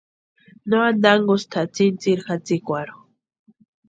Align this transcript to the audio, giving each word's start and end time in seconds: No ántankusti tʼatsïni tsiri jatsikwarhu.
No 0.69 0.77
ántankusti 0.89 1.47
tʼatsïni 1.51 1.97
tsiri 1.99 2.23
jatsikwarhu. 2.27 2.97